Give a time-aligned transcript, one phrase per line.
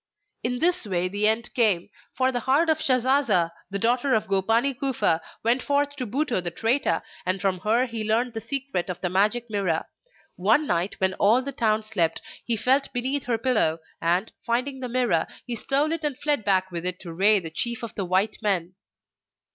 [0.41, 1.91] In this way the end came.
[2.17, 6.49] For the heart of Shasasa, the daughter of Gopani Kufa, went forth to Butou the
[6.49, 9.85] traitor, and from her he learnt the secret of the Magic Mirror.
[10.37, 14.89] One night, when all the town slept, he felt beneath her pillow and, finding the
[14.89, 18.05] Mirror, he stole it and fled back with it to Rei, the chief of the
[18.05, 18.73] white men.